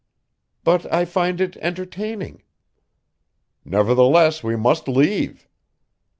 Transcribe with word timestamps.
"But 0.63 0.91
I 0.91 1.05
find 1.05 1.39
it 1.39 1.57
entertaining." 1.57 2.41
"Nevertheless, 3.63 4.43
we 4.43 4.55
must 4.55 4.87
leave." 4.87 5.47